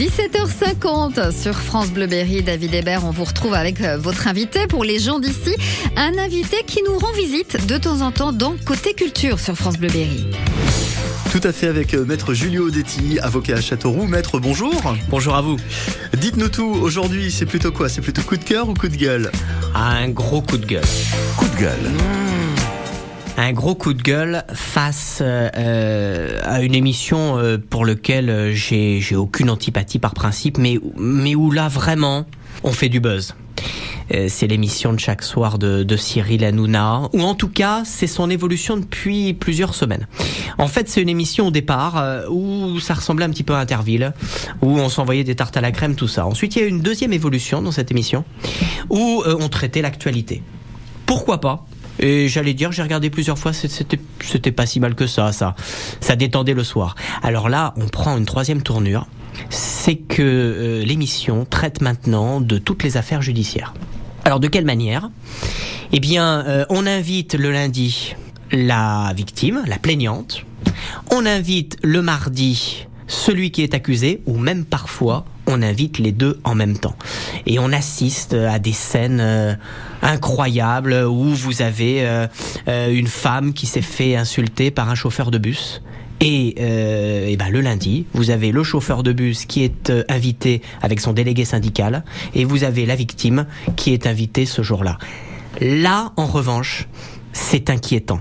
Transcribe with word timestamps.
17h50 0.00 1.30
sur 1.30 1.54
France 1.54 1.90
Bleu 1.90 2.06
Berry. 2.06 2.42
David 2.42 2.72
Hébert, 2.72 3.04
on 3.04 3.10
vous 3.10 3.24
retrouve 3.24 3.52
avec 3.52 3.82
euh, 3.82 3.98
votre 3.98 4.28
invité 4.28 4.66
pour 4.66 4.82
les 4.82 4.98
gens 4.98 5.18
d'ici. 5.18 5.54
Un 5.94 6.16
invité 6.16 6.62
qui 6.66 6.82
nous 6.82 6.98
rend 6.98 7.12
visite 7.12 7.66
de 7.66 7.76
temps 7.76 8.00
en 8.00 8.10
temps 8.10 8.32
dans 8.32 8.54
Côté 8.64 8.94
Culture 8.94 9.38
sur 9.38 9.54
France 9.56 9.76
Bleu 9.76 9.90
Berry. 9.90 10.26
Tout 11.30 11.42
à 11.44 11.52
fait 11.52 11.66
avec 11.66 11.92
euh, 11.92 12.06
Maître 12.06 12.32
Julio 12.32 12.70
Detti, 12.70 13.18
avocat 13.20 13.56
à 13.56 13.60
Châteauroux. 13.60 14.06
Maître, 14.06 14.38
bonjour. 14.38 14.72
Bonjour 15.10 15.34
à 15.34 15.42
vous. 15.42 15.58
Dites-nous 16.16 16.48
tout, 16.48 16.78
aujourd'hui 16.80 17.30
c'est 17.30 17.44
plutôt 17.44 17.70
quoi? 17.70 17.90
C'est 17.90 18.00
plutôt 18.00 18.22
coup 18.22 18.38
de 18.38 18.44
cœur 18.44 18.70
ou 18.70 18.72
coup 18.72 18.88
de 18.88 18.96
gueule? 18.96 19.30
Un 19.74 20.08
gros 20.08 20.40
coup 20.40 20.56
de 20.56 20.64
gueule. 20.64 20.80
Coup 21.36 21.46
de 21.46 21.60
gueule. 21.60 22.29
Un 23.42 23.52
gros 23.52 23.74
coup 23.74 23.94
de 23.94 24.02
gueule 24.02 24.44
face 24.52 25.20
euh, 25.22 26.40
à 26.44 26.60
une 26.60 26.74
émission 26.74 27.38
euh, 27.38 27.56
pour 27.56 27.86
laquelle 27.86 28.28
euh, 28.28 28.52
j'ai 28.52 29.16
aucune 29.16 29.48
antipathie 29.48 29.98
par 29.98 30.12
principe, 30.12 30.58
mais, 30.58 30.78
mais 30.98 31.34
où 31.34 31.50
là 31.50 31.68
vraiment 31.68 32.26
on 32.64 32.72
fait 32.72 32.90
du 32.90 33.00
buzz. 33.00 33.34
Euh, 34.12 34.26
c'est 34.28 34.46
l'émission 34.46 34.92
de 34.92 35.00
chaque 35.00 35.22
soir 35.22 35.58
de, 35.58 35.96
Cyril 35.96 36.44
Hanouna, 36.44 37.08
ou 37.14 37.22
en 37.22 37.34
tout 37.34 37.48
cas 37.48 37.80
c'est 37.86 38.06
son 38.06 38.28
évolution 38.28 38.76
depuis 38.76 39.32
plusieurs 39.32 39.74
semaines. 39.74 40.06
En 40.58 40.68
fait 40.68 40.90
c'est 40.90 41.00
une 41.00 41.08
émission 41.08 41.46
au 41.46 41.50
départ 41.50 41.96
euh, 41.96 42.28
où 42.28 42.78
ça 42.78 42.92
ressemblait 42.92 43.24
un 43.24 43.30
petit 43.30 43.42
peu 43.42 43.54
à 43.54 43.60
Interville, 43.60 44.12
où 44.60 44.78
on 44.78 44.90
s'envoyait 44.90 45.24
des 45.24 45.34
tartes 45.34 45.56
à 45.56 45.62
la 45.62 45.72
crème, 45.72 45.94
tout 45.94 46.08
ça. 46.08 46.26
Ensuite 46.26 46.56
il 46.56 46.58
y 46.58 46.62
a 46.62 46.66
eu 46.66 46.70
une 46.70 46.82
deuxième 46.82 47.14
évolution 47.14 47.62
dans 47.62 47.72
cette 47.72 47.90
émission, 47.90 48.22
où 48.90 49.22
euh, 49.24 49.34
on 49.40 49.48
traitait 49.48 49.80
l'actualité. 49.80 50.42
Pourquoi 51.06 51.40
pas? 51.40 51.66
Et 52.00 52.28
j'allais 52.28 52.54
dire, 52.54 52.72
j'ai 52.72 52.82
regardé 52.82 53.10
plusieurs 53.10 53.38
fois, 53.38 53.52
c'était 53.52 54.52
pas 54.52 54.66
si 54.66 54.80
mal 54.80 54.94
que 54.94 55.06
ça, 55.06 55.32
ça, 55.32 55.54
ça 56.00 56.16
détendait 56.16 56.54
le 56.54 56.64
soir. 56.64 56.96
Alors 57.22 57.48
là, 57.48 57.74
on 57.76 57.86
prend 57.88 58.16
une 58.16 58.26
troisième 58.26 58.62
tournure, 58.62 59.06
c'est 59.50 59.96
que 59.96 60.22
euh, 60.22 60.84
l'émission 60.84 61.44
traite 61.44 61.80
maintenant 61.80 62.40
de 62.40 62.58
toutes 62.58 62.82
les 62.82 62.96
affaires 62.96 63.22
judiciaires. 63.22 63.74
Alors 64.24 64.40
de 64.40 64.48
quelle 64.48 64.64
manière? 64.64 65.10
Eh 65.92 66.00
bien, 66.00 66.44
euh, 66.46 66.64
on 66.70 66.86
invite 66.86 67.34
le 67.34 67.52
lundi 67.52 68.14
la 68.52 69.12
victime, 69.16 69.62
la 69.66 69.78
plaignante. 69.78 70.44
On 71.10 71.26
invite 71.26 71.76
le 71.82 72.02
mardi 72.02 72.86
celui 73.06 73.50
qui 73.50 73.62
est 73.62 73.74
accusé, 73.74 74.22
ou 74.26 74.38
même 74.38 74.64
parfois 74.64 75.24
on 75.50 75.62
invite 75.62 75.98
les 75.98 76.12
deux 76.12 76.40
en 76.44 76.54
même 76.54 76.78
temps. 76.78 76.96
Et 77.46 77.58
on 77.58 77.72
assiste 77.72 78.34
à 78.34 78.58
des 78.58 78.72
scènes 78.72 79.20
euh, 79.20 79.54
incroyables 80.02 80.92
où 81.08 81.24
vous 81.34 81.62
avez 81.62 82.06
euh, 82.06 82.26
euh, 82.68 82.90
une 82.92 83.06
femme 83.06 83.52
qui 83.52 83.66
s'est 83.66 83.82
fait 83.82 84.16
insulter 84.16 84.70
par 84.70 84.88
un 84.88 84.94
chauffeur 84.94 85.30
de 85.30 85.38
bus. 85.38 85.82
Et, 86.22 86.60
et 87.32 87.36
ben 87.38 87.48
le 87.48 87.62
lundi, 87.62 88.04
vous 88.12 88.28
avez 88.28 88.52
le 88.52 88.62
chauffeur 88.62 89.02
de 89.02 89.10
bus 89.10 89.46
qui 89.46 89.64
est 89.64 89.90
invité 90.10 90.60
avec 90.82 91.00
son 91.00 91.14
délégué 91.14 91.46
syndical, 91.46 92.04
et 92.34 92.44
vous 92.44 92.62
avez 92.62 92.84
la 92.84 92.94
victime 92.94 93.46
qui 93.76 93.94
est 93.94 94.06
invitée 94.06 94.44
ce 94.44 94.60
jour-là. 94.60 94.98
Là, 95.62 96.12
en 96.18 96.26
revanche, 96.26 96.88
c'est 97.32 97.70
inquiétant. 97.70 98.20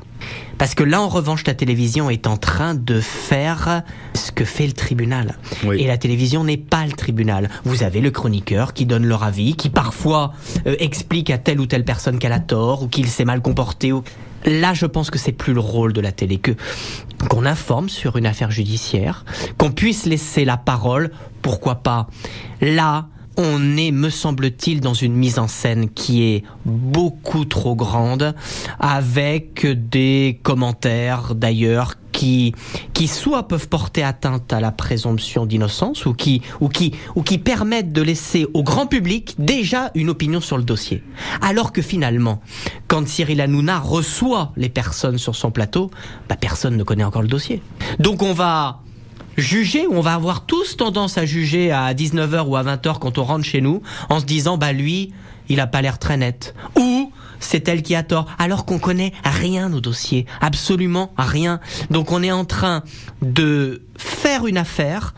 Parce 0.58 0.76
que 0.76 0.84
là, 0.84 1.02
en 1.02 1.10
revanche, 1.10 1.46
la 1.46 1.54
télévision 1.54 2.10
est 2.10 2.28
en 2.28 2.38
train 2.38 2.76
de 2.76 3.00
faire 3.00 3.84
ce 4.30 4.32
que 4.32 4.46
fait 4.46 4.68
le 4.68 4.74
tribunal. 4.74 5.38
Oui. 5.66 5.82
Et 5.82 5.88
la 5.88 5.98
télévision 5.98 6.44
n'est 6.44 6.58
pas 6.58 6.86
le 6.86 6.92
tribunal. 6.92 7.50
Vous 7.66 7.82
avez 7.84 8.00
le 8.00 8.12
chroniqueur 8.12 8.74
qui 8.74 8.86
donne 8.86 9.06
leur 9.06 9.24
avis, 9.24 9.56
qui 9.56 9.70
parfois 9.70 10.34
euh, 10.68 10.76
explique 10.80 11.32
à 11.32 11.40
telle 11.40 11.60
ou 11.60 11.66
telle 11.66 11.84
personne 11.84 12.20
qu'elle 12.20 12.32
a 12.32 12.40
tort 12.40 12.84
ou 12.84 12.88
qu'il 12.88 13.08
s'est 13.08 13.26
mal 13.26 13.42
comporté. 13.42 13.92
Ou... 13.92 14.04
Là, 14.46 14.74
je 14.76 14.86
pense 14.86 15.10
que 15.10 15.18
c'est 15.18 15.32
plus 15.32 15.54
le 15.54 15.60
rôle 15.60 15.94
de 15.94 16.02
la 16.02 16.12
télé 16.12 16.38
que 16.38 16.52
qu'on 17.28 17.46
informe 17.46 17.90
sur 17.90 18.16
une 18.16 18.26
affaire 18.26 18.52
judiciaire, 18.52 19.26
qu'on 19.58 19.72
puisse 19.72 20.06
laisser 20.06 20.46
la 20.46 20.56
parole, 20.56 21.12
pourquoi 21.42 21.76
pas? 21.76 22.08
Là, 22.62 23.08
on 23.36 23.78
est, 23.78 23.92
me 23.92 24.10
semble-t-il, 24.10 24.80
dans 24.80 24.94
une 24.94 25.14
mise 25.14 25.40
en 25.40 25.48
scène 25.48 25.90
qui 25.90 26.24
est 26.24 26.44
beaucoup 26.66 27.46
trop 27.46 27.76
grande, 27.76 28.36
avec 28.80 29.66
des 29.66 30.40
commentaires 30.44 31.36
d'ailleurs 31.36 31.96
qui, 32.20 32.54
qui 32.94 33.08
soit 33.08 33.48
peuvent 33.48 33.70
porter 33.70 34.04
atteinte 34.04 34.52
à 34.52 34.60
la 34.60 34.74
présomption 34.74 35.46
d'innocence 35.46 36.06
ou 36.06 36.14
qui, 36.14 36.42
ou, 36.60 36.68
qui, 36.68 36.92
ou 37.16 37.24
qui 37.24 37.38
permettent 37.38 37.94
de 37.94 38.02
laisser 38.02 38.46
au 38.54 38.62
grand 38.62 38.88
public 38.88 39.36
déjà 39.40 39.90
une 39.96 40.10
opinion 40.10 40.42
sur 40.42 40.58
le 40.58 40.64
dossier. 40.64 41.02
Alors 41.40 41.72
que 41.72 41.82
finalement, 41.82 42.42
quand 42.90 43.08
Cyril 43.08 43.40
Hanouna 43.40 43.80
reçoit 43.80 44.52
les 44.58 44.68
personnes 44.68 45.18
sur 45.18 45.34
son 45.34 45.50
plateau, 45.50 45.92
bah, 46.28 46.36
personne 46.36 46.76
ne 46.76 46.84
connaît 46.84 47.06
encore 47.06 47.22
le 47.22 47.30
dossier. 47.30 47.62
Donc 48.00 48.22
on 48.22 48.34
va 48.34 48.82
juger, 49.38 49.88
on 49.90 50.02
va 50.02 50.14
avoir 50.14 50.46
tous 50.46 50.76
tendance 50.76 51.18
à 51.18 51.26
juger 51.26 51.72
à 51.72 51.94
19h 51.94 52.48
ou 52.48 52.58
à 52.58 52.64
20h 52.64 53.00
quand 53.00 53.18
on 53.18 53.24
rentre 53.24 53.46
chez 53.46 53.62
nous, 53.62 53.82
en 54.10 54.20
se 54.20 54.26
disant, 54.26 54.58
bah 54.58 54.74
lui, 54.74 55.14
il 55.48 55.62
a 55.62 55.68
pas 55.68 55.82
l'air 55.82 56.00
très 56.00 56.18
net. 56.18 56.54
C'est 57.40 57.68
elle 57.68 57.82
qui 57.82 57.96
a 57.96 58.04
tort, 58.04 58.28
alors 58.38 58.66
qu'on 58.66 58.80
connaît 58.80 59.14
rien 59.24 59.72
au 59.74 59.80
dossier, 59.82 60.26
absolument 60.42 61.14
rien. 61.18 61.60
Donc 61.90 62.12
on 62.12 62.22
est 62.24 62.32
en 62.32 62.46
train 62.46 62.84
de 63.22 63.82
faire 63.98 64.48
une 64.48 64.58
affaire, 64.58 65.14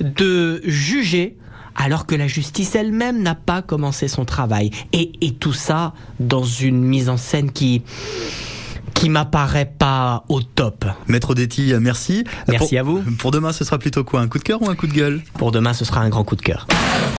de 0.00 0.60
juger, 0.64 1.36
alors 1.74 2.06
que 2.06 2.14
la 2.14 2.26
justice 2.28 2.74
elle-même 2.74 3.22
n'a 3.22 3.34
pas 3.34 3.62
commencé 3.62 4.06
son 4.08 4.24
travail. 4.24 4.70
Et, 4.92 5.12
et 5.20 5.32
tout 5.32 5.52
ça 5.54 5.94
dans 6.20 6.44
une 6.44 6.82
mise 6.82 7.08
en 7.08 7.16
scène 7.16 7.50
qui 7.50 7.82
qui 8.94 9.08
m'apparaît 9.08 9.72
pas 9.78 10.22
au 10.28 10.42
top. 10.42 10.84
Maître 11.08 11.34
Detti, 11.34 11.72
merci. 11.80 12.24
Merci 12.46 12.76
Pour- 12.76 12.78
à 12.78 12.82
vous. 12.82 13.02
Pour 13.18 13.30
demain, 13.30 13.52
ce 13.52 13.64
sera 13.64 13.78
plutôt 13.78 14.04
quoi 14.04 14.20
Un 14.20 14.28
coup 14.28 14.38
de 14.38 14.44
cœur 14.44 14.60
ou 14.62 14.68
un 14.70 14.74
coup 14.76 14.86
de 14.86 14.92
gueule? 14.92 15.22
Pour 15.38 15.50
demain, 15.50 15.72
ce 15.72 15.84
sera 15.84 16.02
un 16.02 16.08
grand 16.10 16.24
coup 16.24 16.36
de 16.36 16.42
cœur. 16.42 16.66